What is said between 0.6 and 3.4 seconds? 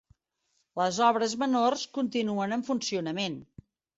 Les obres menors continuen en funcionament.